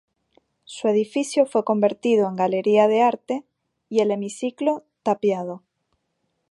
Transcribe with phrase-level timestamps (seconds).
[0.63, 3.45] Su edificio fue convertido en galería de arte
[3.87, 5.61] y el hemiciclo, tapiado.